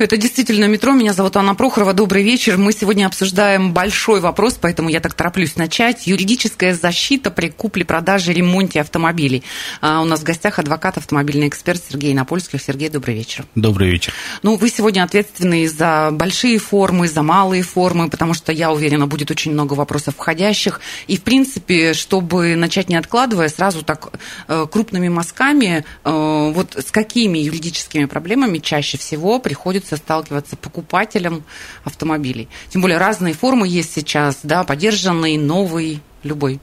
[0.00, 0.94] Это действительно метро.
[0.94, 1.92] Меня зовут Анна Прохорова.
[1.92, 2.56] Добрый вечер.
[2.56, 6.06] Мы сегодня обсуждаем большой вопрос, поэтому я так тороплюсь начать.
[6.06, 9.44] Юридическая защита при купле-продаже, ремонте автомобилей.
[9.82, 12.62] А у нас в гостях адвокат, автомобильный эксперт Сергей Напольских.
[12.62, 13.44] Сергей, добрый вечер.
[13.54, 14.14] Добрый вечер.
[14.42, 19.30] Ну, вы сегодня ответственны за большие формы, за малые формы, потому что, я уверена, будет
[19.30, 20.80] очень много вопросов входящих.
[21.08, 26.90] И, в принципе, чтобы начать не откладывая, сразу так э, крупными мазками, э, вот с
[26.90, 31.44] какими юридическими проблемами чаще всего приходится сталкиваться покупателям
[31.84, 32.48] автомобилей?
[32.68, 36.60] Тем более разные формы есть сейчас, да, поддержанный, новый, любой.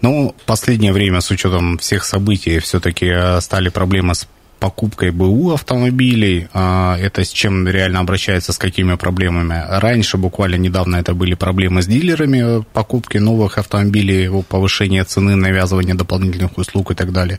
[0.00, 4.26] Ну, последнее время, с учетом всех событий, все-таки э, стали проблемы с
[4.58, 9.62] покупкой БУ автомобилей, а, это с чем реально обращается, с какими проблемами.
[9.68, 16.56] Раньше, буквально недавно, это были проблемы с дилерами покупки новых автомобилей, повышения цены, навязывания дополнительных
[16.56, 17.38] услуг и так далее.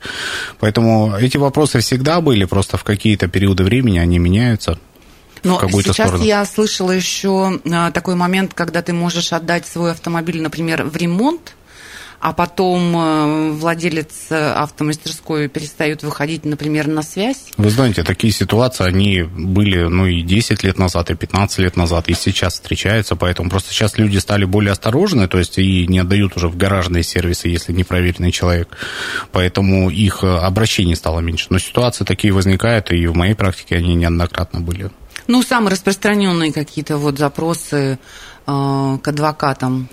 [0.60, 4.78] Поэтому эти вопросы всегда были, просто в какие-то периоды времени они меняются.
[5.44, 6.24] Но сейчас сторону.
[6.24, 11.54] я слышала еще а, такой момент, когда ты можешь отдать свой автомобиль, например, в ремонт,
[12.20, 17.52] а потом э, владелец э, автомастерской перестает выходить, например, на связь.
[17.58, 22.10] Вы знаете, такие ситуации, они были, ну, и 10 лет назад, и 15 лет назад,
[22.10, 26.36] и сейчас встречаются, поэтому просто сейчас люди стали более осторожны, то есть и не отдают
[26.36, 28.70] уже в гаражные сервисы, если непроверенный человек,
[29.32, 31.48] поэтому их э, обращений стало меньше.
[31.50, 34.90] Но ситуации такие возникают, и в моей практике они неоднократно были.
[35.26, 37.98] Ну, самые распространенные какие-то вот запросы
[38.46, 39.90] э, к адвокатам.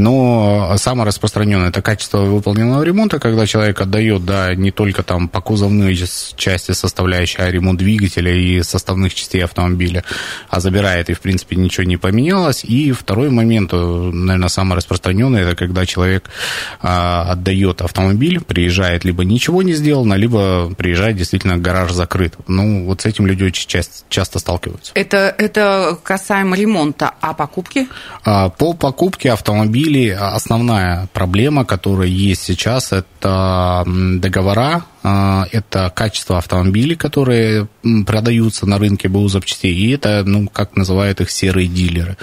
[0.00, 5.40] Но самое распространенное это качество выполненного ремонта, когда человек отдает, да, не только там по
[5.42, 5.94] кузовной
[6.36, 10.04] части составляющей, а ремонт двигателя и составных частей автомобиля,
[10.48, 12.64] а забирает, и, в принципе, ничего не поменялось.
[12.64, 16.30] И второй момент, наверное, самый распространенный, это когда человек
[16.80, 22.36] а, отдает автомобиль, приезжает, либо ничего не сделано, либо приезжает, действительно, гараж закрыт.
[22.46, 24.59] Ну, вот с этим люди очень часто, часто сталкиваются.
[24.94, 27.88] Это, это касаемо ремонта, а покупки?
[28.24, 36.96] А, По покупке автомобилей основная проблема, которая есть сейчас, это договора, а, это качество автомобилей,
[36.96, 37.68] которые
[38.06, 42.16] продаются на рынке БУ запчастей, и это, ну, как называют их, серые дилеры,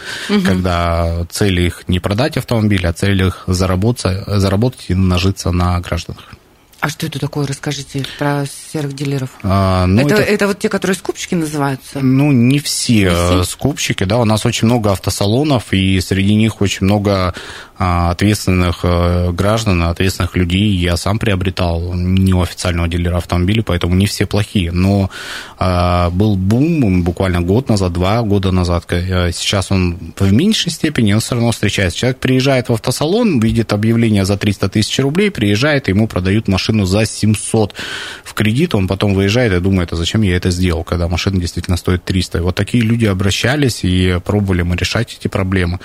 [0.46, 6.37] когда цель их не продать автомобиль, а цель их заработать, заработать и нажиться на гражданах.
[6.80, 7.48] А что это такое?
[7.48, 9.32] Расскажите про серых дилеров.
[9.42, 12.00] А, ну, это, это- это вот те, которые скупщики называются?
[12.02, 13.42] Ну, не все, Не все?
[13.42, 17.34] э, скупщики, да, у нас очень много автосалонов, и среди них очень много
[17.80, 20.70] а, ответственных э, граждан, ответственных людей.
[20.76, 24.72] Я сам приобретал неофициального дилера автомобилей, поэтому не все плохие.
[24.72, 25.10] Но
[25.58, 28.86] а, был бум буквально год назад, два года назад.
[28.90, 31.98] Э, Сейчас он в меньшей степени, но все равно встречается.
[31.98, 36.67] Человек приезжает в автосалон, видит объявление за 300 тысяч рублей, приезжает, и ему продают машину
[36.86, 37.74] за 700
[38.24, 41.78] в кредит, он потом выезжает и думает, а зачем я это сделал, когда машина действительно
[41.78, 42.40] стоит 300.
[42.40, 45.80] И вот такие люди обращались, и пробовали мы решать эти проблемы.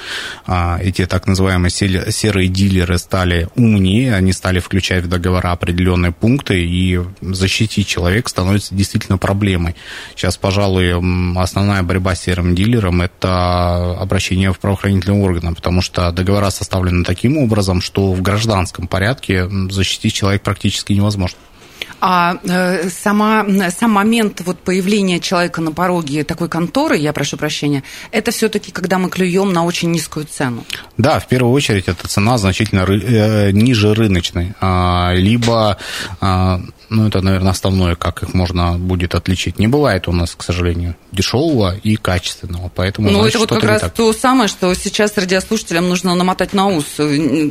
[0.47, 6.65] А, Эти так называемые серые дилеры стали умнее, они стали включать в договора определенные пункты,
[6.65, 9.76] и защитить человека становится действительно проблемой.
[10.16, 10.93] Сейчас, пожалуй,
[11.37, 17.37] основная борьба с серым дилером– это обращение в правоохранительные органы, потому что договора составлены таким
[17.38, 21.38] образом, что в гражданском порядке защитить человека практически невозможно.
[22.05, 27.84] А э, сама, сам момент вот появления человека на пороге такой конторы, я прошу прощения,
[28.10, 30.65] это все-таки когда мы клюем на очень низкую цену.
[30.99, 34.53] Да, в первую очередь эта цена значительно ры- э, ниже рыночной.
[34.61, 35.78] А, либо,
[36.21, 36.61] а,
[36.93, 39.59] ну это, наверное, основное, как их можно будет отличить.
[39.59, 43.71] Не бывает у нас, к сожалению, дешевого и качественного, поэтому Ну, значит, это вот как
[43.71, 43.95] раз так.
[43.95, 46.85] то самое, что сейчас радиослушателям нужно намотать на ус.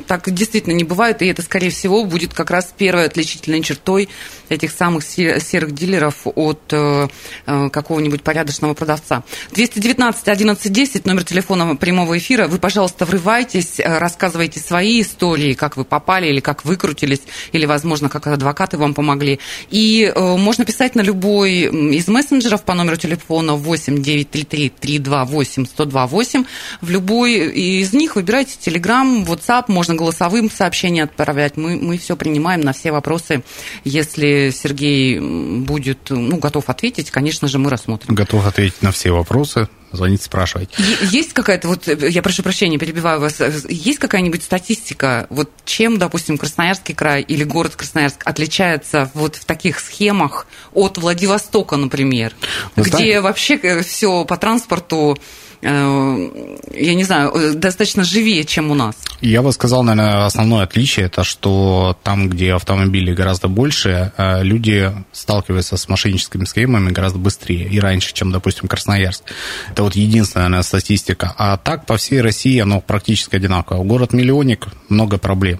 [0.08, 4.10] Так действительно не бывает, и это, скорее всего, будет как раз первой отличительной чертой
[4.50, 7.08] этих самых се- серых дилеров от э,
[7.48, 9.24] э, какого-нибудь порядочного продавца.
[9.54, 12.48] 219 11 10, номер телефона прямого эфира.
[12.48, 17.22] Вы, пожалуйста, врывайтесь, э, рассказывайте свои истории, как вы попали или как выкрутились,
[17.54, 19.31] или, возможно, как адвокаты вам помогли.
[19.70, 21.52] И э, можно писать на любой
[21.96, 26.46] из мессенджеров по номеру телефона 8 933 328 1028.
[26.82, 31.58] В любой из них выбирайте Telegram, WhatsApp, можно голосовым сообщения отправлять.
[31.58, 33.44] Мы, мы все принимаем на все вопросы.
[33.84, 38.14] Если Сергей будет ну, готов ответить, конечно же, мы рассмотрим.
[38.16, 39.68] Готов ответить на все вопросы.
[39.92, 40.74] Звоните, спрашивайте.
[41.02, 46.96] Есть какая-то, вот я прошу прощения, перебиваю вас, есть какая-нибудь статистика, вот чем, допустим, Красноярский
[46.96, 52.34] край или город Красноярск отличается вот в таких схемах от Владивостока, например,
[52.76, 53.22] Вы где знаете?
[53.22, 58.96] вообще все по транспорту Э, я не знаю, э, достаточно живее, чем у нас.
[59.22, 64.92] Я бы сказал, наверное, основное отличие это, что там, где автомобилей гораздо больше, э, люди
[65.12, 69.24] сталкиваются с мошенническими схемами гораздо быстрее и раньше, чем, допустим, Красноярск.
[69.70, 71.34] Это вот единственная наверное, статистика.
[71.38, 73.84] А так по всей России оно практически одинаково.
[73.84, 75.60] Город-миллионник, много проблем.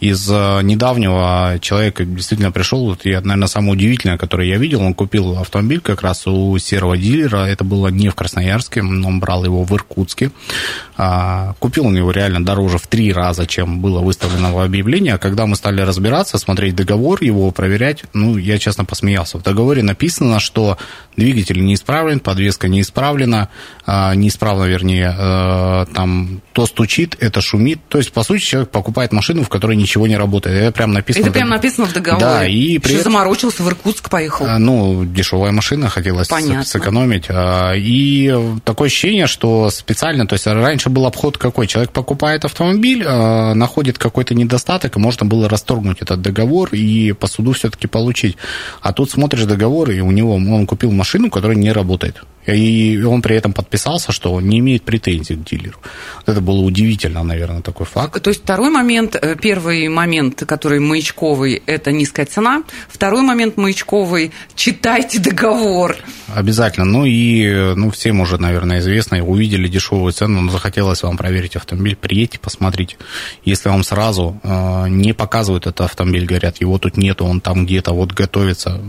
[0.00, 5.38] Из недавнего человека действительно пришел, вот я, наверное, самое удивительное, которое я видел, он купил
[5.38, 9.72] автомобиль как раз у серого дилера, это было не в Красноярске, он брал его в
[9.72, 10.30] Иркутске.
[10.96, 15.12] А, купил он его реально дороже в три раза, чем было выставлено в объявлении.
[15.12, 19.38] А когда мы стали разбираться, смотреть договор, его проверять, ну, я честно посмеялся.
[19.38, 20.76] В договоре написано, что
[21.16, 23.48] двигатель не исправлен, подвеска не исправлена,
[23.86, 27.78] а, неисправно, вернее, э, там то стучит, это шумит.
[27.88, 30.56] То есть, по сути, человек покупает машину, в которой ничего не работает.
[30.56, 31.22] Это прям написано.
[31.22, 32.24] Это прям написано в договоре.
[32.24, 32.94] Да, и при...
[32.94, 34.46] Что заморочился, в Иркутск поехал.
[34.46, 36.64] А, ну, дешевая машина, хотелось Понятно.
[36.64, 37.26] сэкономить.
[37.76, 41.66] И такое ощущение, что специально, то есть раньше был обход какой?
[41.66, 47.52] Человек покупает автомобиль, находит какой-то недостаток, и можно было расторгнуть этот договор и по суду
[47.52, 48.36] все-таки получить.
[48.80, 52.16] А тут смотришь договор, и у него он купил машину, которая не работает.
[52.46, 55.78] И он при этом подписался, что он не имеет претензий к дилеру.
[56.24, 58.22] Это было удивительно, наверное, такой факт.
[58.22, 62.62] То есть второй момент, э, первый момент, который маячковый, это низкая цена.
[62.88, 65.96] Второй момент маячковый, читайте договор.
[66.34, 66.86] Обязательно.
[66.86, 71.96] Ну и ну, всем уже, наверное, известно, увидели дешевую цену, но захотелось вам проверить автомобиль,
[71.96, 72.96] приедьте, посмотрите.
[73.44, 77.92] Если вам сразу э, не показывают этот автомобиль, говорят, его тут нету, он там где-то
[77.92, 78.80] вот готовится,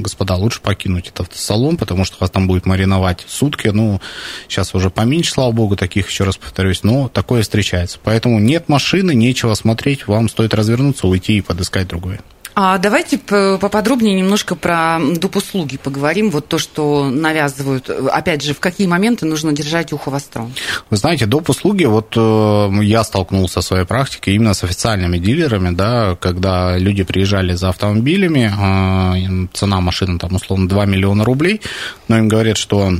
[0.00, 3.68] господа, лучше покинуть этот салон, потому что вас там будет мариновать существовать сутки.
[3.68, 4.00] Ну,
[4.48, 7.98] сейчас уже поменьше, слава богу, таких, еще раз повторюсь, но такое встречается.
[8.02, 12.20] Поэтому нет машины, нечего смотреть, вам стоит развернуться, уйти и подыскать другое.
[12.58, 15.36] А давайте поподробнее немножко про доп.
[15.36, 16.30] услуги поговорим.
[16.30, 17.90] Вот то, что навязывают.
[17.90, 20.48] Опять же, в какие моменты нужно держать ухо востро?
[20.88, 21.50] Вы знаете, доп.
[21.50, 27.02] услуги, вот э, я столкнулся в своей практике именно с официальными дилерами, да, когда люди
[27.02, 31.60] приезжали за автомобилями, э, цена машины там условно 2 миллиона рублей,
[32.08, 32.90] но им говорят, что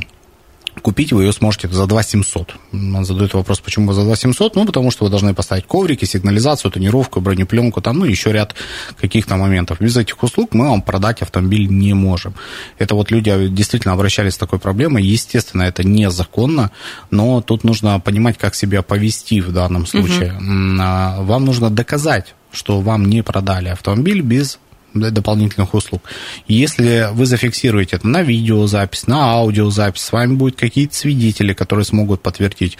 [0.87, 2.55] Купить вы ее сможете за 2 700.
[2.71, 4.55] Он задает вопрос, почему за 2 700?
[4.55, 8.55] Ну, потому что вы должны поставить коврики, сигнализацию, тонировку, бронепленку, там, ну, еще ряд
[8.95, 9.81] каких-то моментов.
[9.81, 12.35] Без этих услуг мы вам продать автомобиль не можем.
[12.77, 15.03] Это вот люди действительно обращались с такой проблемой.
[15.03, 16.71] Естественно, это незаконно,
[17.11, 20.35] но тут нужно понимать, как себя повести в данном случае.
[20.37, 21.25] Угу.
[21.25, 24.57] Вам нужно доказать, что вам не продали автомобиль без
[24.93, 26.03] дополнительных услуг.
[26.47, 32.21] Если вы зафиксируете это на видеозапись, на аудиозапись, с вами будут какие-то свидетели, которые смогут
[32.21, 32.77] подтвердить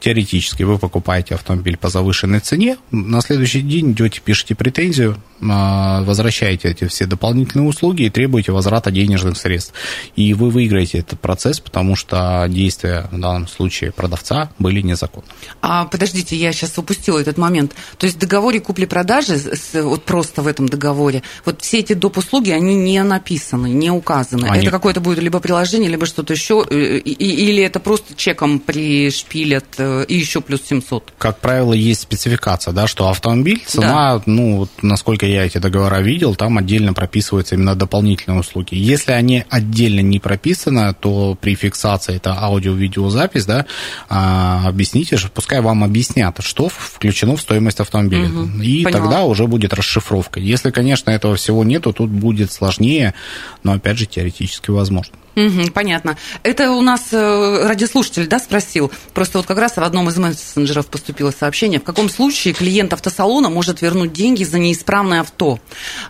[0.00, 6.68] теоретически вы покупаете автомобиль по завышенной цене, на следующий день идете, пишете претензию, а, возвращаете
[6.68, 9.74] эти все дополнительные услуги и требуете возврата денежных средств.
[10.14, 15.26] И вы выиграете этот процесс, потому что действия в данном случае продавца были незаконны.
[15.60, 17.74] А подождите, я сейчас упустила этот момент.
[17.98, 19.38] То есть в договоре купли-продажи,
[19.74, 22.18] вот просто в этом договоре, вот все эти доп.
[22.18, 24.46] услуги, они не написаны, не указаны.
[24.46, 24.62] Они...
[24.62, 29.85] Это какое-то будет либо приложение, либо что-то еще, э, или это просто чеком пришпилят э,
[30.02, 31.12] и еще плюс 700?
[31.18, 34.22] Как правило, есть спецификация, да, что автомобиль, цена, да.
[34.26, 38.74] ну, вот, насколько я эти договора видел, там отдельно прописываются именно дополнительные услуги.
[38.74, 43.66] Если они отдельно не прописаны, то при фиксации это аудио-видеозапись, да,
[44.08, 48.28] а, объясните же, пускай вам объяснят, что включено в стоимость автомобиля.
[48.28, 49.00] Угу, и поняла.
[49.00, 50.40] тогда уже будет расшифровка.
[50.40, 53.14] Если, конечно, этого всего нету, тут будет сложнее,
[53.62, 55.14] но опять же теоретически возможно.
[55.36, 56.16] Угу, понятно.
[56.42, 58.90] Это у нас э, радиослушатель, да, спросил.
[59.12, 61.78] Просто вот как раз в одном из мессенджеров поступило сообщение.
[61.78, 65.60] В каком случае клиент автосалона может вернуть деньги за неисправное авто?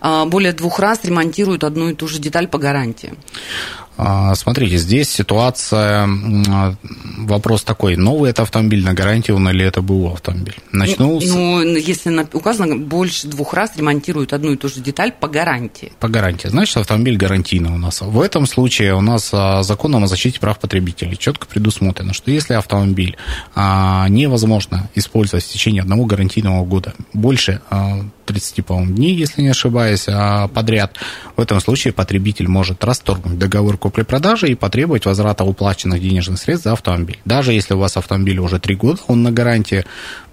[0.01, 3.15] А, более двух раз ремонтируют одну и ту же деталь по гарантии.
[3.97, 6.09] А, смотрите, здесь ситуация,
[7.19, 10.57] вопрос такой, новый это автомобиль на гарантию или это был автомобиль?
[10.73, 15.29] Начну ну, ну, если указано, больше двух раз ремонтируют одну и ту же деталь по
[15.29, 15.93] гарантии.
[15.99, 16.49] По гарантии.
[16.49, 18.01] Значит, автомобиль гарантийный у нас.
[18.01, 22.55] В этом случае у нас а, законом о защите прав потребителей четко предусмотрено, что если
[22.55, 23.17] автомобиль
[23.55, 27.61] а, невозможно использовать в течение одного гарантийного года больше
[28.27, 30.07] 30, по дней, если не ошибаюсь,
[30.53, 30.97] подряд,
[31.37, 36.73] в этом случае потребитель может расторгнуть договор купли-продажи и потребовать возврата уплаченных денежных средств за
[36.73, 37.19] автомобиль.
[37.25, 39.85] Даже если у вас автомобиль уже три года, он на гарантии,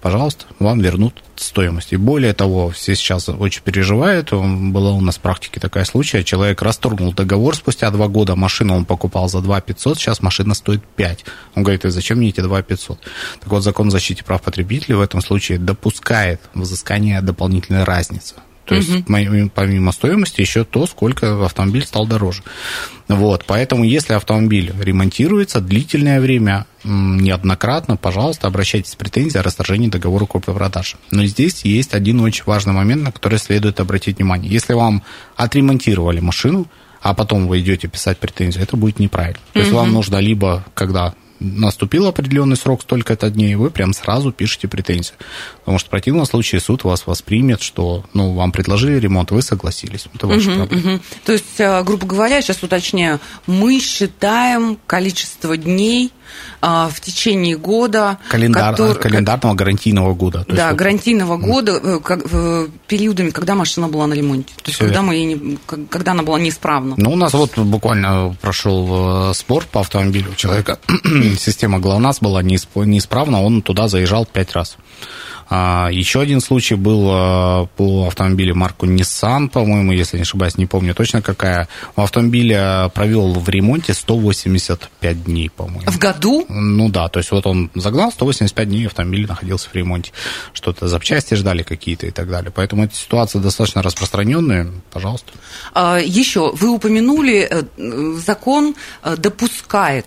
[0.02, 1.92] пожалуйста, вам вернут стоимость.
[1.92, 4.32] И более того, все сейчас очень переживают.
[4.32, 6.24] Была у нас в практике такая случай.
[6.24, 8.36] Человек расторгнул договор спустя два года.
[8.36, 11.24] Машину он покупал за 2 500, сейчас машина стоит 5.
[11.54, 13.00] Он говорит, и зачем мне эти 2 500?
[13.40, 18.34] Так вот, закон о защите прав потребителей в этом случае допускает взыскание дополнительной разницы.
[18.64, 19.50] То есть угу.
[19.54, 22.42] помимо стоимости еще то, сколько автомобиль стал дороже.
[23.08, 30.24] Вот, поэтому если автомобиль ремонтируется длительное время, неоднократно, пожалуйста, обращайтесь с претензией о расторжении договора
[30.24, 30.96] купли-продажи.
[31.10, 34.50] Но здесь есть один очень важный момент, на который следует обратить внимание.
[34.50, 35.02] Если вам
[35.36, 36.66] отремонтировали машину,
[37.02, 39.40] а потом вы идете писать претензию, это будет неправильно.
[39.52, 44.68] То есть вам нужно либо, когда наступил определенный срок, столько-то дней, вы прям сразу пишете
[44.68, 45.16] претензию.
[45.60, 50.06] Потому что в противном случае суд вас воспримет, что ну, вам предложили ремонт, вы согласились.
[50.14, 50.94] Это ваша угу, проблема.
[50.94, 51.02] Угу.
[51.24, 56.12] То есть, а, грубо говоря, сейчас уточняю, мы считаем количество дней
[56.60, 58.18] а, в течение года.
[58.28, 60.44] Календар, который, календарного гарантийного года.
[60.48, 62.24] да, есть, гарантийного вот, года, э, как,
[62.86, 64.52] периодами, когда машина была на ремонте.
[64.56, 66.94] То есть, когда, мы не, когда она была неисправна.
[66.96, 70.78] Ну, у нас вот буквально прошел э, спор по автомобилю у человека.
[71.38, 74.76] Система ГЛОНАСС была неисправна, он туда заезжал пять раз.
[75.48, 80.66] А, еще один случай был а, по автомобилю марку Nissan, по-моему, если не ошибаюсь, не
[80.66, 81.68] помню точно какая.
[81.96, 85.90] У автомобиля провел в ремонте 185 дней, по-моему.
[85.90, 86.46] В году?
[86.48, 90.12] Ну да, то есть вот он загнал, 185 дней автомобиль находился в ремонте.
[90.52, 92.50] Что-то запчасти ждали какие-то и так далее.
[92.54, 94.70] Поэтому эта ситуация достаточно распространенная.
[94.92, 95.32] Пожалуйста.
[95.74, 100.06] А, еще, вы упомянули, э, закон э, допускает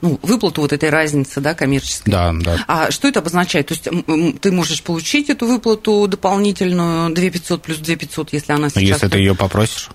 [0.00, 2.10] ну, выплату вот этой разницы, да, коммерческой.
[2.10, 2.64] Да, да.
[2.66, 3.68] А что это обозначает?
[3.68, 8.68] То есть ты можешь получить эту выплату дополнительную 2 500 плюс 2 500, если она
[8.68, 8.82] сейчас...
[8.82, 9.90] Если ты ее попросишь?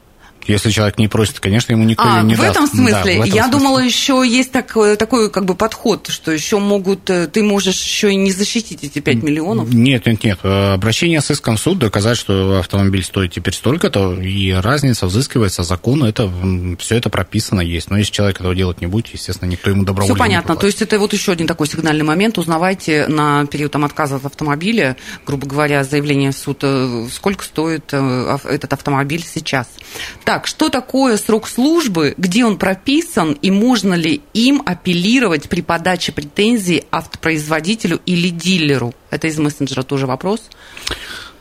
[0.48, 2.51] Если человек не просит, конечно, ему никто а, не в даст.
[2.51, 2.91] Этом смысле?
[2.91, 3.51] Да, в этом Я смысле.
[3.51, 8.12] думала, еще есть такой, такой как бы подход, что еще могут, э, ты можешь еще
[8.12, 9.74] и не защитить эти 5 миллионов.
[9.74, 10.39] Нет, нет, нет.
[10.43, 15.63] Э, обращение с иском в суд, доказать, что автомобиль стоит теперь столько-то, и разница взыскивается
[15.63, 16.31] закону, это,
[16.79, 17.89] все это прописано есть.
[17.89, 20.55] Но если человек этого делать не будет, естественно, никто ему добровольно Все понятно.
[20.55, 22.38] То есть это вот еще один такой сигнальный момент.
[22.38, 27.93] Узнавайте на период там, отказа от автомобиля, грубо говоря, заявление в суд, э, сколько стоит
[27.93, 29.67] этот автомобиль сейчас.
[30.32, 36.14] Так, что такое срок службы, где он прописан и можно ли им апеллировать при подаче
[36.14, 38.94] претензий автопроизводителю или дилеру?
[39.10, 40.44] Это из мессенджера тоже вопрос.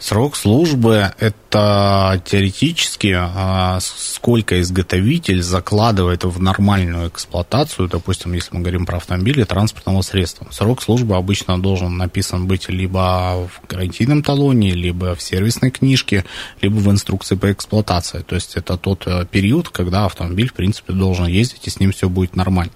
[0.01, 8.87] Срок службы– это теоретически а, сколько изготовитель закладывает в нормальную эксплуатацию, допустим, если мы говорим
[8.87, 10.47] про автомобили, транспортного средства.
[10.53, 16.25] Срок службы обычно должен написан быть либо в гарантийном талоне, либо в сервисной книжке,
[16.63, 18.21] либо в инструкции по эксплуатации.
[18.21, 21.93] То есть это тот э, период, когда автомобиль, в принципе, должен ездить, и с ним
[21.93, 22.73] все будет нормально.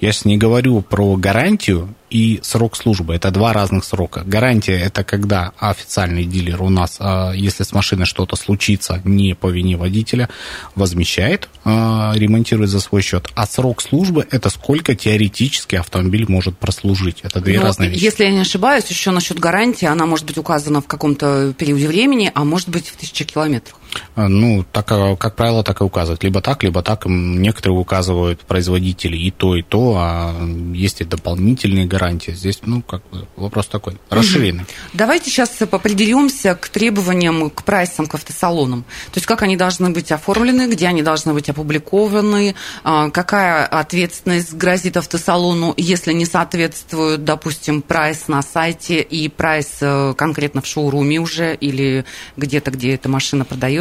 [0.00, 3.14] Я сейчас не говорю про гарантию, и срок службы.
[3.14, 4.22] Это два разных срока.
[4.24, 9.48] Гарантия– это когда официальный дилер у нас, а, если с машиной что-то случится не по
[9.48, 10.28] вине водителя,
[10.74, 13.28] возмещает, а, ремонтирует за свой счет.
[13.34, 17.20] А срок службы– это сколько теоретически автомобиль может прослужить.
[17.22, 18.04] Это две Но, ну, разные вещи.
[18.04, 22.30] Если я не ошибаюсь, еще насчет гарантии, она может быть указана в каком-то периоде времени,
[22.34, 23.76] а может быть в тысячах километрах.
[24.14, 26.22] А, ну, так, как правило, так и указывают.
[26.24, 27.06] Либо так, либо так.
[27.06, 30.34] Некоторые указывают производители и то, и то, а
[30.74, 32.32] есть и дополнительные гарантии.
[32.32, 34.62] Здесь, ну, как бы вопрос такой, расширенный.
[34.62, 34.70] Угу.
[34.94, 38.82] Давайте сейчас определимся к требованиям, к прайсам, к автосалонам.
[39.12, 42.54] То есть, как они должны быть оформлены, где они должны быть опубликованы,
[42.84, 50.14] а, какая ответственность грозит автосалону, если не соответствует, допустим, прайс на сайте и прайс э,
[50.16, 52.04] конкретно в шоуруме уже или
[52.36, 53.77] где-то, где эта машина продается.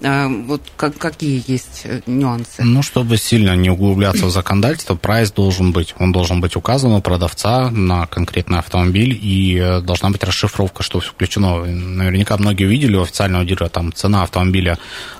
[0.00, 2.62] Э, вот как, какие есть э, нюансы?
[2.62, 5.94] Ну, чтобы сильно не углубляться в законодательство, прайс должен быть.
[5.98, 11.00] Он должен быть указан у продавца на конкретный автомобиль, и э, должна быть расшифровка, что
[11.00, 11.64] включено.
[11.64, 14.78] Наверняка многие видели у официального дилера, там цена автомобиля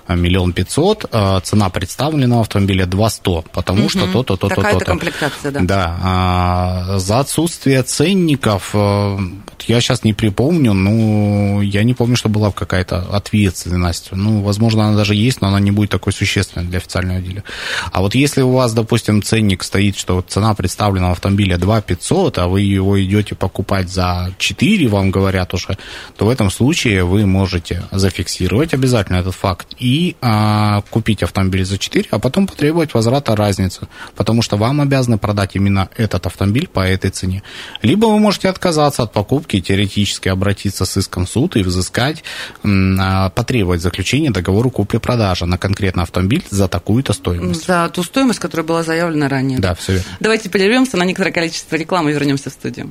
[0.08, 1.10] миллион пятьсот,
[1.44, 3.88] цена представленного автомобиля два сто, потому угу.
[3.88, 4.78] что то-то, то-то, то-то.
[4.78, 5.60] то комплектация, да.
[5.60, 5.98] Да.
[6.02, 12.98] А, за отсутствие ценников, я сейчас не припомню, но я не помню, что была какая-то
[12.98, 14.03] ответственность.
[14.12, 17.44] Ну, возможно, она даже есть, но она не будет такой существенной для официального дилера.
[17.92, 22.48] А вот если у вас, допустим, ценник стоит, что цена представленного автомобиля 2 500, а
[22.48, 25.76] вы его идете покупать за 4, вам говорят уже,
[26.16, 31.78] то в этом случае вы можете зафиксировать обязательно этот факт и а, купить автомобиль за
[31.78, 36.80] 4, а потом потребовать возврата разницы, потому что вам обязаны продать именно этот автомобиль по
[36.80, 37.42] этой цене.
[37.82, 42.24] Либо вы можете отказаться от покупки, теоретически обратиться с иском в суд и взыскать,
[42.64, 47.64] а, потребовать заключения договора купли-продажи на конкретный автомобиль за такую-то стоимость.
[47.64, 49.60] За ту стоимость, которая была заявлена ранее.
[49.60, 50.08] Да, все верно.
[50.18, 52.90] Давайте прервемся на некоторое количество рекламы и вернемся в студию.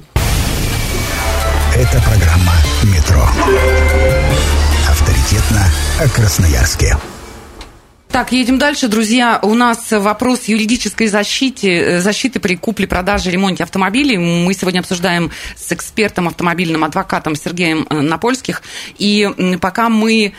[1.75, 3.27] Это программа «Метро».
[4.87, 5.65] Авторитетно
[5.99, 6.95] о Красноярске.
[8.09, 9.39] Так, едем дальше, друзья.
[9.41, 14.17] У нас вопрос юридической защиты, э, защиты при купле, продаже, ремонте автомобилей.
[14.17, 18.61] Мы сегодня обсуждаем с экспертом, автомобильным адвокатом Сергеем э, Напольских.
[18.99, 20.33] И пока мы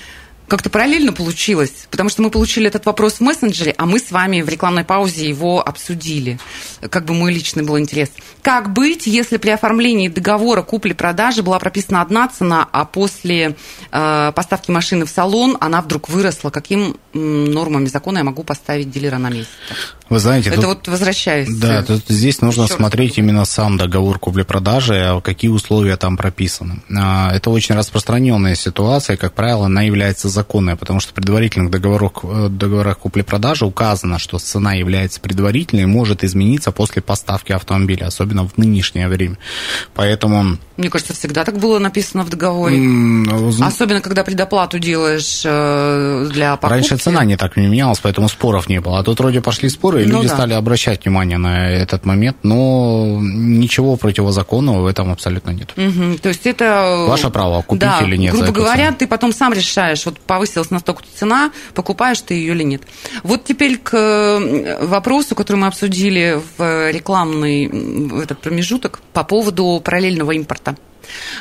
[0.48, 4.42] как-то параллельно получилось, потому что мы получили этот вопрос в мессенджере, а мы с вами
[4.42, 6.38] в рекламной паузе его обсудили.
[6.90, 8.10] Как бы мой личный был интерес.
[8.42, 13.56] Как быть, если при оформлении договора купли-продажи была прописана одна цена, а после
[13.90, 16.50] э, поставки машины в салон она вдруг выросла?
[16.50, 19.50] Каким нормами закона я могу поставить дилера на место?
[20.10, 21.48] Вы знаете, это тут, вот возвращаясь.
[21.48, 23.18] Да, тут здесь нужно смотреть раз.
[23.18, 26.82] именно сам договор купли-продажи, а какие условия там прописаны.
[26.94, 32.12] А, это очень распространенная ситуация, как правило, она является законной, потому что в предварительных договорах,
[32.24, 38.46] э, договорах купли-продажи указано, что цена является предварительной и может измениться после поставки автомобиля, особенно
[38.46, 39.38] в нынешнее время.
[39.94, 40.58] Поэтому...
[40.76, 42.76] Мне кажется, всегда так было написано в договоре.
[42.76, 46.72] Mm, Особенно, когда предоплату делаешь э, для покупки.
[46.72, 48.98] Раньше цена не так не менялась, поэтому споров не было.
[48.98, 50.34] А тут вроде пошли споры, и ну, люди да.
[50.34, 55.72] стали обращать внимание на этот момент, но ничего противозаконного в этом абсолютно нет.
[55.76, 57.06] Угу, то есть это...
[57.08, 58.34] Ваше право, купить да, или нет.
[58.34, 58.96] грубо говоря, цену.
[58.98, 62.82] ты потом сам решаешь, вот повысилась настолько цена, покупаешь ты ее или нет.
[63.22, 70.32] Вот теперь к э, вопросу, который мы обсудили в рекламный этот промежуток по поводу параллельного
[70.32, 70.76] импорта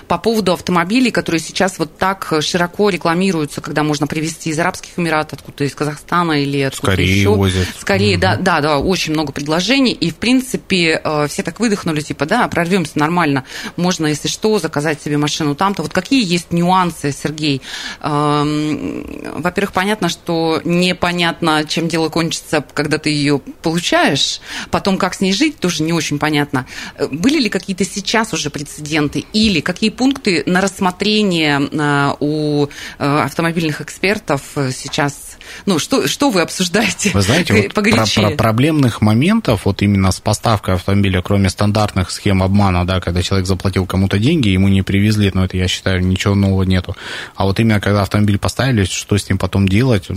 [0.07, 5.39] по поводу автомобилей, которые сейчас вот так широко рекламируются, когда можно привезти из Арабских Эмиратов,
[5.39, 7.29] откуда из Казахстана или откуда Скорее еще.
[7.29, 7.67] возят.
[7.79, 8.19] Скорее, mm-hmm.
[8.19, 9.93] да, да, да, очень много предложений.
[9.93, 13.45] И, в принципе, э, все так выдохнули, типа, да, прорвемся нормально.
[13.75, 15.81] Можно, если что, заказать себе машину там-то.
[15.83, 17.61] Вот какие есть нюансы, Сергей?
[18.01, 19.05] Эм,
[19.41, 24.41] во-первых, понятно, что непонятно, чем дело кончится, когда ты ее получаешь.
[24.71, 26.65] Потом, как с ней жить, тоже не очень понятно.
[26.97, 29.25] Э, были ли какие-то сейчас уже прецеденты?
[29.33, 32.67] Или или какие пункты на рассмотрение э, у э,
[32.97, 37.11] автомобильных экспертов э, сейчас ну, что, что вы обсуждаете?
[37.13, 42.43] Вы знаете, вот про, про проблемных моментов, вот именно с поставкой автомобиля, кроме стандартных схем
[42.43, 46.35] обмана, да, когда человек заплатил кому-то деньги, ему не привезли, но это, я считаю, ничего
[46.35, 46.95] нового нету.
[47.35, 50.07] А вот именно когда автомобиль поставили, что с ним потом делать,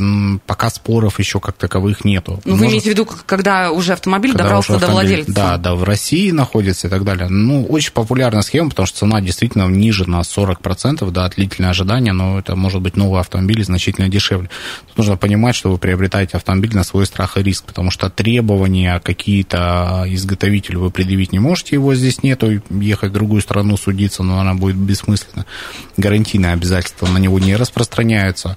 [0.46, 2.40] пока споров еще как таковых нету.
[2.44, 5.32] Ну, вы имеете в виду, когда уже автомобиль когда добрался уже автомобиль, до владельца?
[5.34, 7.28] Да, да, в России находится и так далее.
[7.28, 12.38] Ну, очень популярная схема, потому что цена действительно ниже на 40%, да, длительное ожидание, но
[12.38, 14.48] это может быть новый автомобиль значительно дешевле.
[14.88, 19.00] Тут нужно понимать, что вы приобретаете автомобиль на свой страх и риск, потому что требования
[19.00, 24.40] какие-то изготовителю вы предъявить не можете, его здесь нету, ехать в другую страну судиться, но
[24.40, 25.44] она будет бессмысленно.
[25.96, 28.56] Гарантийные обязательства на него не распространяются.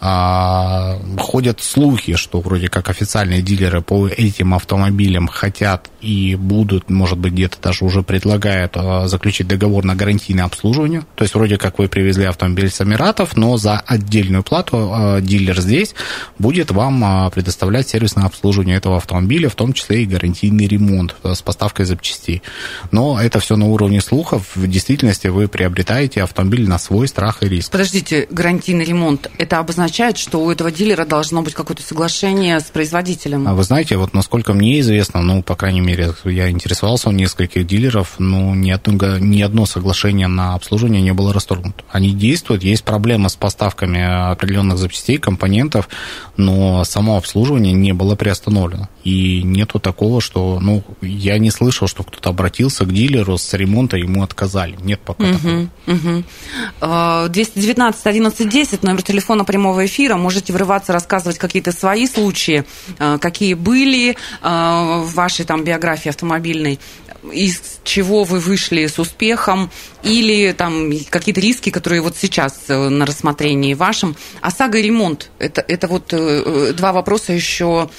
[0.00, 7.18] А, ходят слухи, что вроде как официальные дилеры по этим автомобилям хотят и будут, может
[7.18, 11.02] быть, где-то даже уже предлагают а, заключить договор на гарантийное обслуживание.
[11.16, 15.60] То есть вроде как вы привезли автомобиль с Эмиратов, но за отдельную плату а, дилер
[15.60, 15.94] здесь
[16.38, 21.34] будет вам а, предоставлять сервисное обслуживание этого автомобиля, в том числе и гарантийный ремонт э,
[21.34, 22.42] с поставкой запчастей.
[22.90, 24.52] Но это все на уровне слухов.
[24.54, 27.70] В действительности вы приобретаете автомобиль на свой страх и риск.
[27.70, 33.46] Подождите, гарантийный ремонт, это обозначает, что у этого дилера должно быть какое-то соглашение с производителем?
[33.46, 37.66] А вы знаете, вот насколько мне известно, ну, по крайней мере, я интересовался у нескольких
[37.66, 41.84] дилеров, ну, ни одно, ни одно соглашение на обслуживание не было расторгнуто.
[41.90, 45.88] Они действуют, есть проблема с поставками определенных запчастей, компонентов,
[46.36, 48.88] но само обслуживание не было приостановлено.
[49.04, 53.96] И нету такого, что, ну, я не слышал, что кто-то обратился к дилеру с ремонта,
[53.96, 54.76] ему отказали.
[54.82, 56.24] Нет пока угу, такого.
[56.80, 57.28] Угу.
[57.32, 60.16] 219 11 10, номер телефона прямого эфира.
[60.16, 62.64] Можете врываться, рассказывать какие-то свои случаи,
[62.98, 66.78] а, какие были а, в вашей там биографии автомобильной
[67.32, 69.70] из чего вы вышли с успехом,
[70.02, 74.16] или там какие-то риски, которые вот сейчас э, на рассмотрении вашем.
[74.40, 77.90] ОСАГО и ремонт это, это вот э, э, два вопроса еще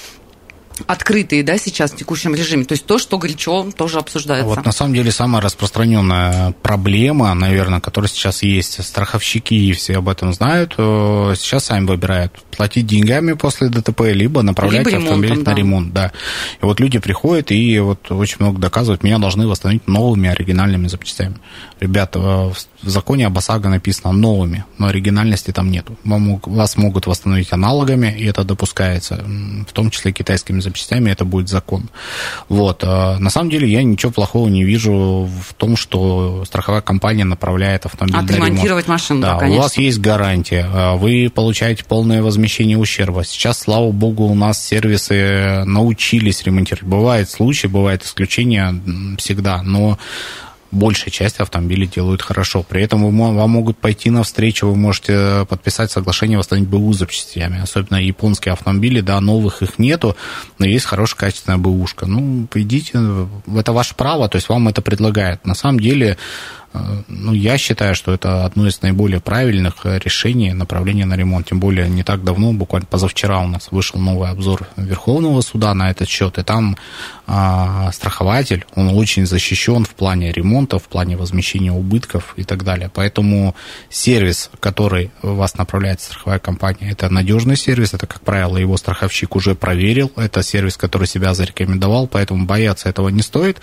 [0.88, 2.66] открытые, да, сейчас в текущем режиме.
[2.66, 4.48] То есть то, что горячо, тоже обсуждается.
[4.48, 10.34] Вот на самом деле самая распространенная проблема, наверное, которая сейчас есть, страховщики все об этом
[10.34, 15.52] знают, э, сейчас сами выбирают платить деньгами после ДТП, либо направлять либо автомобиль ремонтом, на
[15.52, 15.58] да.
[15.58, 16.12] ремонт, да.
[16.62, 21.36] И вот люди приходят и вот очень много доказывают, меня должны восстановить новыми оригинальными запчастями.
[21.80, 25.98] Ребята, в законе об ОСАГО написано новыми, но оригинальности там нету.
[26.04, 29.24] Вам, вас могут восстановить аналогами, и это допускается,
[29.68, 31.90] в том числе китайскими запчастями, это будет закон.
[32.48, 32.84] Вот.
[32.84, 37.86] А на самом деле я ничего плохого не вижу в том, что страховая компания направляет
[37.86, 39.02] автомобиль Отремонтировать на ремонт.
[39.02, 39.60] машину, да, да, конечно.
[39.60, 43.24] у вас есть гарантия, а вы получаете полное возмещение ущерба.
[43.26, 46.88] Сейчас, слава богу, у нас сервисы научились ремонтировать.
[46.88, 48.74] Бывают случаи, бывают исключения
[49.18, 49.98] всегда, но
[50.72, 52.64] большая часть автомобилей делают хорошо.
[52.64, 57.62] При этом вам могут пойти навстречу, вы можете подписать соглашение восстановить БУ запчастями.
[57.62, 60.16] Особенно японские автомобили, да, новых их нету,
[60.58, 62.06] но есть хорошая качественная БУшка.
[62.06, 63.00] Ну, идите,
[63.56, 65.46] это ваше право, то есть вам это предлагают.
[65.46, 66.18] На самом деле,
[67.08, 71.48] ну, я считаю, что это одно из наиболее правильных решений направления на ремонт.
[71.48, 75.90] Тем более, не так давно, буквально позавчера у нас вышел новый обзор Верховного суда на
[75.90, 76.78] этот счет, и там
[77.32, 82.90] а, страхователь, он очень защищен в плане ремонта, в плане возмещения убытков и так далее.
[82.92, 83.56] Поэтому
[83.90, 89.54] сервис, который вас направляет страховая компания, это надежный сервис, это, как правило, его страховщик уже
[89.54, 93.62] проверил, это сервис, который себя зарекомендовал, поэтому бояться этого не стоит,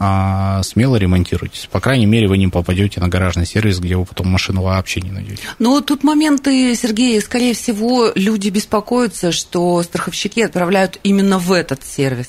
[0.00, 1.68] а, смело ремонтируйтесь.
[1.70, 5.10] По крайней мере, вы не попадете на гаражный сервис, где вы потом машину вообще не
[5.10, 5.42] найдете.
[5.58, 12.28] Ну, тут моменты, Сергей, скорее всего, люди беспокоятся, что страховщики отправляют именно в этот сервис.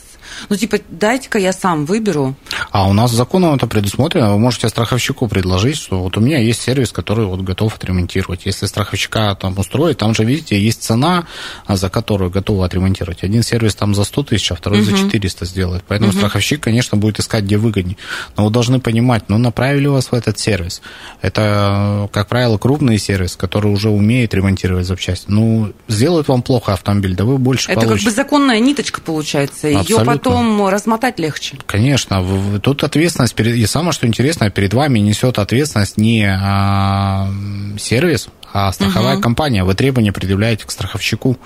[0.49, 2.35] Ну, типа, дайте-ка я сам выберу.
[2.71, 4.31] А у нас законом это предусмотрено.
[4.33, 8.45] Вы можете страховщику предложить, что вот у меня есть сервис, который вот готов отремонтировать.
[8.45, 11.25] Если страховщика там устроить, там же, видите, есть цена,
[11.67, 13.23] за которую готовы отремонтировать.
[13.23, 14.91] Один сервис там за 100 тысяч, а второй угу.
[14.91, 15.83] за 400 сделает.
[15.88, 16.17] Поэтому угу.
[16.17, 17.97] страховщик, конечно, будет искать, где выгоднее.
[18.38, 20.81] Но вы должны понимать, ну, направили вас в этот сервис.
[21.21, 25.25] Это, как правило, крупный сервис, который уже умеет ремонтировать запчасти.
[25.27, 28.05] Ну, сделают вам плохо автомобиль, да вы больше Это получите.
[28.05, 29.67] как бы законная ниточка получается.
[29.67, 31.58] Ее потом размотать легче.
[31.65, 32.23] Конечно.
[32.62, 37.30] Тут ответственность, перед, и самое, что интересно, перед вами несет ответственность не а,
[37.78, 39.21] сервис, а страховая угу.
[39.23, 39.63] компания.
[39.63, 41.38] Вы требования предъявляете к страховщику.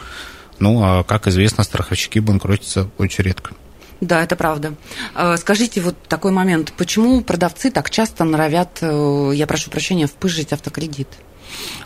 [0.59, 3.53] Ну, а, как известно, страховщики банкротятся очень редко.
[4.01, 4.75] Да, это правда.
[5.13, 6.73] А, скажите вот такой момент.
[6.77, 11.07] Почему продавцы так часто норовят, э, я прошу прощения, впыжить автокредит?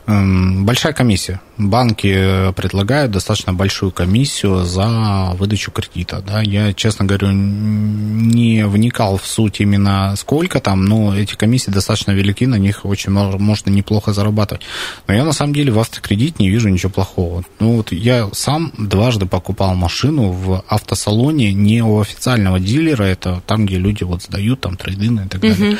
[0.05, 1.39] Эм, большая комиссия.
[1.57, 6.21] Банки предлагают достаточно большую комиссию за выдачу кредита.
[6.25, 6.41] Да.
[6.41, 12.47] Я, честно говорю, не вникал в суть именно сколько там, но эти комиссии достаточно велики,
[12.47, 14.63] на них очень можно неплохо зарабатывать.
[15.07, 17.43] Но я на самом деле в автокредит не вижу ничего плохого.
[17.59, 23.65] Ну вот я сам дважды покупал машину в автосалоне не у официального дилера, это там,
[23.65, 25.69] где люди вот сдают там трейдины и так далее.
[25.69, 25.77] Угу.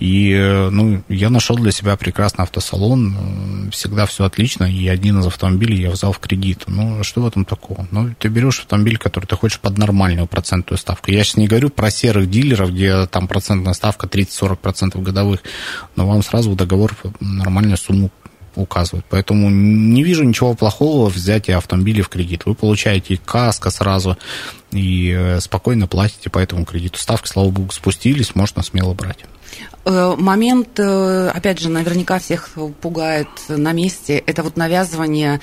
[0.00, 3.16] И э, ну, я нашел для себя прекрасный автосалон,
[3.70, 6.64] всегда все отлично, и один из автомобилей я взял в кредит.
[6.66, 7.86] Ну, что в этом такого?
[7.90, 11.10] Ну, ты берешь автомобиль, который ты хочешь под нормальную процентную ставку.
[11.10, 15.40] Я сейчас не говорю про серых дилеров, где там процентная ставка 30-40% годовых,
[15.96, 18.10] но вам сразу в договор нормальную сумму
[18.56, 19.06] указывают.
[19.08, 22.46] Поэтому не вижу ничего плохого в взятии автомобиля в кредит.
[22.46, 24.18] Вы получаете каска сразу
[24.72, 26.98] и э, спокойно платите по этому кредиту.
[26.98, 29.24] Ставки, слава богу, спустились, можно смело брать.
[29.84, 35.40] Э, момент, э, опять же, наверняка всех пугает на месте, это вот навязывание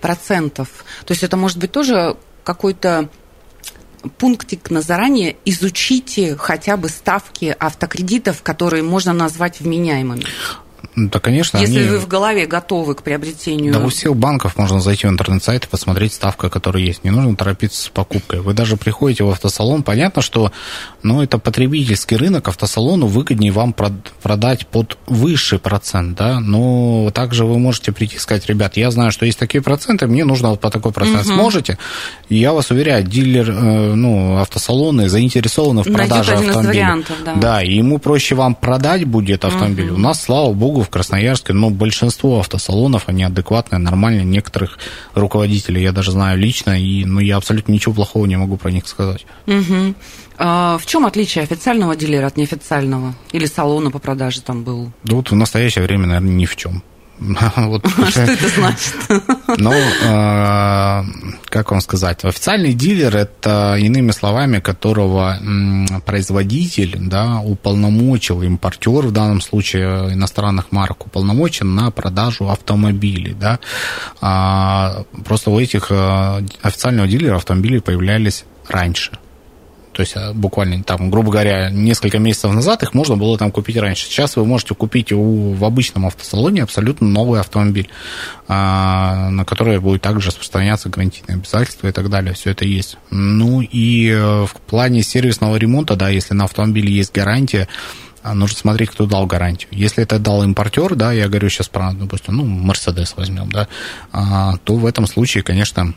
[0.00, 0.84] процентов.
[1.04, 3.08] То есть это может быть тоже какой-то
[4.18, 10.24] пунктик на заранее изучите хотя бы ставки автокредитов, которые можно назвать вменяемыми.
[10.96, 11.58] Да, конечно.
[11.58, 11.88] Если они...
[11.88, 13.72] вы в голове готовы к приобретению.
[13.72, 17.02] Да, у всех банков можно зайти в интернет-сайт и посмотреть ставка, которая есть.
[17.02, 18.40] Не нужно торопиться с покупкой.
[18.40, 20.52] Вы даже приходите в автосалон, понятно, что
[21.02, 27.58] ну, это потребительский рынок, автосалону выгоднее вам продать под высший процент, да, но также вы
[27.58, 30.70] можете прийти и сказать, ребят, я знаю, что есть такие проценты, мне нужно вот по
[30.70, 31.26] такой процент.
[31.26, 31.34] Угу.
[31.34, 31.78] Сможете?
[32.28, 36.68] Я вас уверяю, дилер, э, ну, автосалоны заинтересованы в продаже автомобиля.
[36.68, 37.34] Вариантов, да.
[37.34, 39.90] да, и ему проще вам продать будет автомобиль.
[39.90, 39.96] Угу.
[39.96, 44.24] У нас, слава богу, в Красноярске, но большинство автосалонов, они адекватные, нормальные.
[44.24, 44.78] Некоторых
[45.14, 48.86] руководителей я даже знаю лично, и ну, я абсолютно ничего плохого не могу про них
[48.86, 49.26] сказать.
[49.46, 49.94] Угу.
[50.38, 53.14] А в чем отличие официального дилера от неофициального?
[53.32, 54.92] Или салона по продаже там был?
[55.04, 56.82] Да вот в настоящее время, наверное, ни в чем.
[57.56, 57.86] Вот.
[58.08, 58.94] Что это значит?
[59.58, 61.04] Ну, э,
[61.44, 65.38] как вам сказать, официальный дилер это, иными словами, которого
[66.04, 73.34] производитель да, уполномочил, импортер в данном случае иностранных марок уполномочен на продажу автомобилей.
[73.38, 73.60] Да.
[74.20, 79.12] А, просто у этих э, официального дилера автомобили появлялись раньше.
[79.94, 83.76] То есть а, буквально там, грубо говоря, несколько месяцев назад их можно было там купить
[83.76, 84.06] раньше.
[84.06, 87.88] Сейчас вы можете купить у, в обычном автосалоне абсолютно новый автомобиль,
[88.48, 92.34] а, на который будет также распространяться гарантийные обязательства и так далее.
[92.34, 92.98] Все это есть.
[93.10, 97.68] Ну и э, в плане сервисного ремонта, да, если на автомобиле есть гарантия,
[98.22, 99.68] а нужно смотреть, кто дал гарантию.
[99.70, 103.68] Если это дал импортер, да, я говорю сейчас про, допустим, ну, Мерседес возьмем, да,
[104.64, 105.94] то в этом случае, конечно,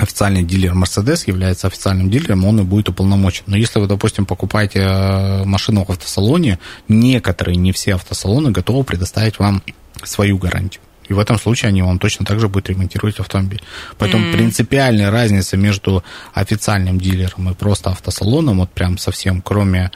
[0.00, 3.44] официальный дилер Mercedes является официальным дилером, он и будет уполномочен.
[3.46, 6.58] Но если вы, допустим, покупаете э, машину в автосалоне,
[6.88, 9.62] некоторые, не все автосалоны готовы предоставить вам
[10.02, 10.82] свою гарантию.
[11.08, 13.60] И в этом случае они вам точно так же будут ремонтировать автомобиль.
[13.98, 14.32] Поэтому mm-hmm.
[14.32, 19.90] принципиальная разница между официальным дилером и просто автосалоном, вот прям совсем, кроме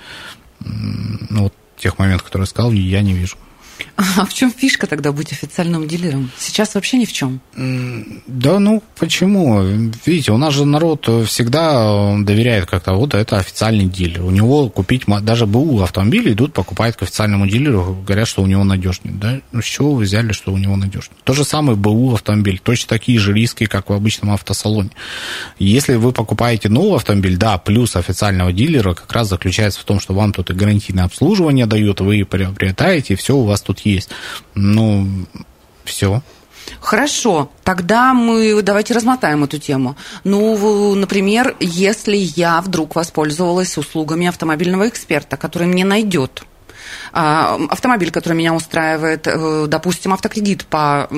[0.60, 3.36] ну, вот тех моментов, которые я сказал, я не вижу.
[3.96, 6.30] А в чем фишка тогда быть официальным дилером?
[6.36, 7.40] Сейчас вообще ни в чем.
[8.26, 9.62] Да, ну почему?
[10.04, 14.24] Видите, у нас же народ всегда доверяет как-то, вот это официальный дилер.
[14.24, 18.64] У него купить, даже БУ автомобили идут, покупают к официальному дилеру, говорят, что у него
[18.64, 19.12] надежный.
[19.12, 19.40] Да?
[19.52, 21.16] Ну, с чего вы взяли, что у него надежный?
[21.24, 24.90] То же самое БУ автомобиль, точно такие же риски, как в обычном автосалоне.
[25.58, 30.14] Если вы покупаете новый автомобиль, да, плюс официального дилера как раз заключается в том, что
[30.14, 34.10] вам тут и гарантийное обслуживание дают, вы приобретаете, все у вас тут есть.
[34.54, 35.08] Ну,
[35.84, 36.22] все.
[36.80, 39.96] Хорошо, тогда мы давайте размотаем эту тему.
[40.22, 46.44] Ну, например, если я вдруг воспользовалась услугами автомобильного эксперта, который мне найдет
[47.14, 51.08] автомобиль, который меня устраивает, э, допустим, автокредит по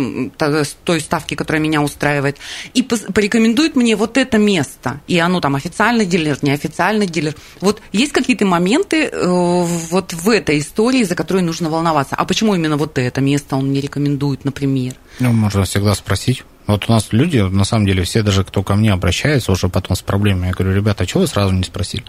[0.85, 2.37] той ставке, которая меня устраивает,
[2.75, 7.35] и порекомендует мне вот это место, и оно там официальный дилер, неофициальный дилер.
[7.61, 12.15] Вот есть какие-то моменты э, вот в этой истории, за которые нужно волноваться.
[12.15, 14.95] А почему именно вот это место он мне рекомендует, например?
[15.19, 16.45] Ну, можно всегда спросить.
[16.67, 19.97] Вот у нас люди, на самом деле, все даже, кто ко мне обращается уже потом
[19.97, 22.05] с проблемами, я говорю, ребята, а чего вы сразу не спросили?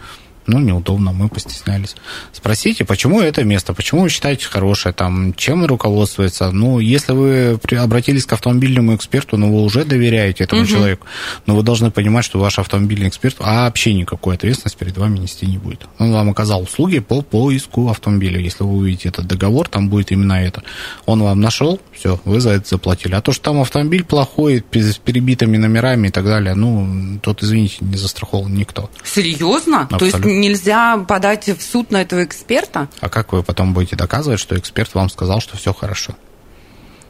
[0.48, 1.96] Ну, неудобно, мы постеснялись.
[2.32, 6.52] Спросите, почему это место, почему вы считаете хорошее, там, чем руководствуется.
[6.52, 10.70] Ну, если вы обратились к автомобильному эксперту, ну, вы уже доверяете этому угу.
[10.70, 11.06] человеку,
[11.46, 15.58] но вы должны понимать, что ваш автомобильный эксперт вообще никакой ответственности перед вами нести не
[15.58, 15.86] будет.
[16.00, 18.40] Он вам оказал услуги по поиску автомобиля.
[18.40, 20.64] Если вы увидите этот договор, там будет именно это.
[21.06, 23.16] Он вам нашел, все, вы за это заплатили.
[23.16, 27.78] А то, что там автомобиль плохой, с перебитыми номерами и так далее, ну, тот, извините,
[27.82, 28.90] не застрахован никто.
[29.04, 29.82] Серьезно?
[29.82, 29.98] Абсолютно.
[29.98, 32.88] То есть нельзя подать в суд на этого эксперта?
[33.00, 36.16] А как вы потом будете доказывать, что эксперт вам сказал, что все хорошо?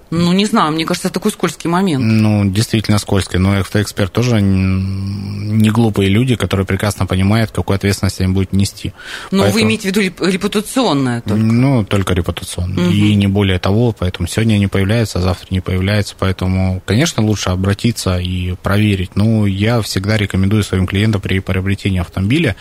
[0.09, 2.03] Ну, не знаю, мне кажется, это такой скользкий момент.
[2.03, 8.33] Ну, действительно скользкий, но эксперт тоже не глупые люди, которые прекрасно понимают, какую ответственность они
[8.33, 8.93] будут нести.
[9.31, 9.53] Но поэтому...
[9.53, 11.35] вы имеете в виду репутационное только?
[11.35, 12.93] Ну, только репутационное, угу.
[12.93, 17.49] и не более того, поэтому сегодня они появляются, а завтра не появляются, поэтому, конечно, лучше
[17.49, 19.15] обратиться и проверить.
[19.15, 22.55] Ну, я всегда рекомендую своим клиентам при приобретении автомобиля,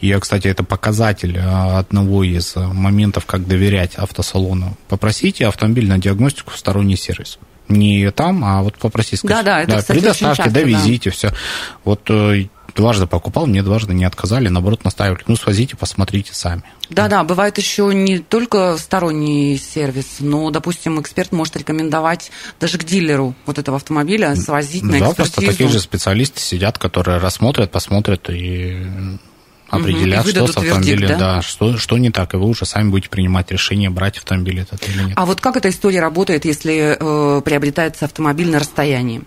[0.00, 4.76] и я, кстати, это показатель а, одного из моментов, как доверять автосалону.
[4.88, 7.38] Попросите автомобиль на диагностику сторонний не сервис.
[7.68, 9.44] Не там, а вот попросить сказать.
[9.44, 11.16] Да, да, это, да, кстати, предоставьте, часто, довезите, да.
[11.16, 11.32] все.
[11.84, 15.18] Вот э, дважды покупал, мне дважды не отказали, наоборот, наставили.
[15.26, 16.62] Ну, свозите, посмотрите сами.
[16.90, 23.34] Да-да, бывает еще не только сторонний сервис, но, допустим, эксперт может рекомендовать даже к дилеру
[23.46, 25.08] вот этого автомобиля свозить на экспертизу.
[25.08, 28.86] Да, просто такие же специалисты сидят, которые рассмотрят, посмотрят и
[29.72, 31.18] определят, что с автомобилем, да?
[31.18, 34.86] да, что, что не так, и вы уже сами будете принимать решение, брать автомобиль этот
[34.88, 35.12] или нет.
[35.16, 39.22] А вот как эта история работает, если э, приобретается автомобиль на расстоянии?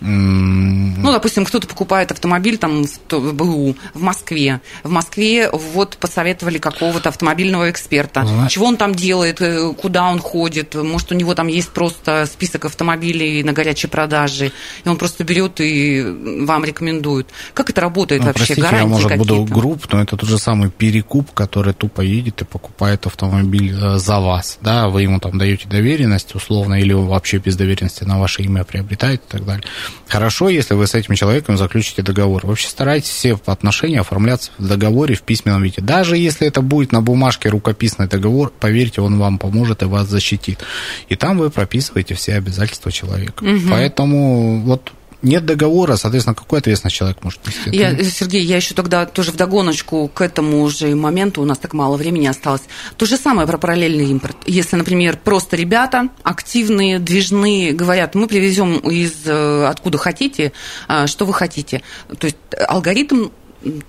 [0.00, 4.60] Ну, допустим, кто-то покупает автомобиль там в БУ в Москве.
[4.82, 8.26] В Москве вот посоветовали какого-то автомобильного эксперта.
[8.26, 8.52] Знаешь.
[8.52, 10.74] Чего он там делает, э, куда он ходит.
[10.74, 14.52] Может, у него там есть просто список автомобилей на горячей продаже,
[14.84, 16.02] и он просто берет и
[16.42, 17.28] вам рекомендует.
[17.54, 18.46] Как это работает ну, вообще?
[18.46, 22.42] Простите, Гарантии я, может, буду групп, но это тот же самый перекуп, который тупо едет
[22.42, 24.58] и покупает автомобиль э, за вас.
[24.60, 29.22] Да, вы ему там даете доверенность условно, или вообще без доверенности на ваше имя приобретает
[29.22, 29.64] и так далее.
[30.08, 32.46] Хорошо, если вы с этим человеком заключите договор.
[32.46, 35.82] Вообще старайтесь все отношения оформляться в договоре в письменном виде.
[35.82, 40.60] Даже если это будет на бумажке рукописный договор, поверьте, он вам поможет и вас защитит.
[41.08, 43.42] И там вы прописываете все обязательства человека.
[43.42, 43.68] Угу.
[43.70, 44.92] Поэтому вот
[45.26, 47.76] нет договора, соответственно, какую ответственность человек может нести?
[47.76, 51.74] Я, Сергей, я еще тогда тоже в догоночку к этому же моменту, у нас так
[51.74, 52.62] мало времени осталось.
[52.96, 54.36] То же самое про параллельный импорт.
[54.46, 60.52] Если, например, просто ребята активные, движные, говорят, мы привезем из э, откуда хотите,
[60.88, 61.82] а, что вы хотите.
[62.18, 62.36] То есть
[62.68, 63.28] алгоритм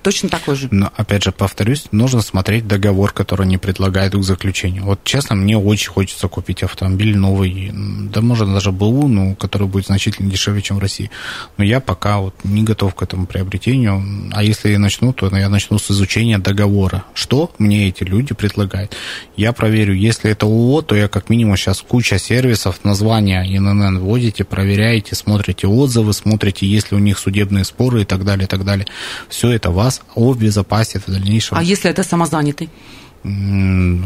[0.02, 0.68] точно такой же.
[0.72, 4.84] Но, опять же, повторюсь, нужно смотреть договор, который они предлагают к заключению.
[4.84, 9.88] Вот, честно, мне очень хочется купить автомобиль новый, да, может, даже БУ, ну, который будет
[9.88, 11.12] значительно дешевле, чем в России.
[11.58, 14.04] Но я пока вот не готов к этому приобретению.
[14.32, 17.04] А если я начну, то я начну с изучения договора.
[17.14, 18.96] Что мне эти люди предлагают?
[19.36, 24.44] Я проверю, если это ООО, то я как минимум сейчас куча сервисов, названия ИНН вводите,
[24.44, 28.64] проверяете, смотрите отзывы, смотрите, есть ли у них судебные споры и так далее, и так
[28.64, 28.88] далее.
[29.30, 31.58] Все это вас обезопасит в дальнейшем.
[31.58, 32.70] А если это самозанятый?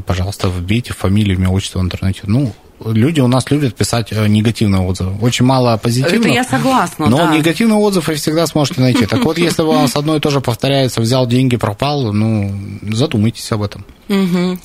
[0.05, 2.21] Пожалуйста, вбейте фамилию, имя, отчество в интернете.
[2.23, 2.53] Ну,
[2.85, 5.17] люди у нас любят писать э, негативные отзывы.
[5.21, 6.27] Очень мало позитивных.
[6.27, 7.35] Это я согласна, Но да.
[7.35, 9.05] негативный отзыв вы всегда сможете найти.
[9.05, 12.53] Так вот, если у вас одно и то же повторяется, взял деньги, пропал, ну,
[12.89, 13.85] задумайтесь об этом.
[14.09, 14.57] Угу.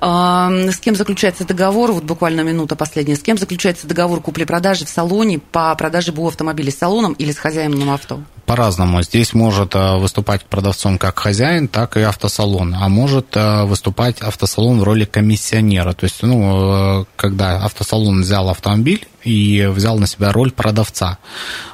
[0.00, 4.88] А, с кем заключается договор, вот буквально минута последняя, с кем заключается договор купли-продажи в
[4.88, 8.22] салоне по продаже БУ автомобиля с салоном или с хозяином авто?
[8.46, 9.02] По-разному.
[9.02, 12.74] Здесь может э, выступать продавцом как хозяин, так и автосалон.
[12.74, 15.92] А может э, выступать автосалон в роли комиссионера.
[15.92, 21.18] То есть, ну, когда автосалон взял автомобиль и взял на себя роль продавца.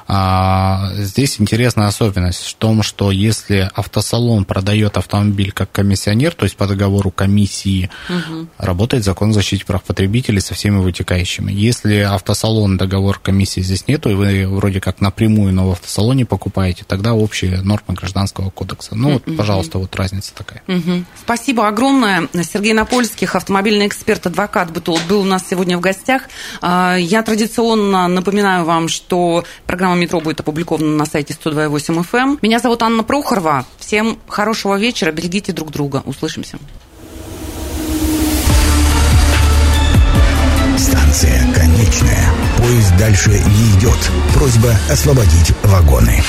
[0.07, 6.57] А, здесь интересная особенность в том, что если автосалон продает автомобиль как комиссионер, то есть
[6.57, 8.47] по договору комиссии, угу.
[8.57, 11.51] работает закон о защите прав потребителей со всеми вытекающими.
[11.53, 16.83] Если автосалон договор комиссии здесь нету, и вы вроде как напрямую, но в автосалоне покупаете,
[16.85, 18.95] тогда общие нормы гражданского кодекса.
[18.95, 20.61] Ну, вот, пожалуйста, вот разница такая.
[20.67, 21.05] Угу.
[21.23, 22.27] Спасибо огромное.
[22.43, 26.23] Сергей Напольских, автомобильный эксперт, адвокат был у нас сегодня в гостях.
[26.61, 27.40] А, я традиционно
[28.07, 32.17] напоминаю вам, что программа метро будет опубликовано на сайте 102.8 FM.
[32.19, 32.39] Эм.
[32.41, 33.65] Меня зовут Анна Прохорова.
[33.79, 36.03] Всем хорошего вечера, берегите друг друга.
[36.05, 36.57] Услышимся.
[40.77, 42.29] Станция конечная.
[42.57, 44.11] Поезд дальше не идет.
[44.33, 46.21] Просьба освободить вагоны.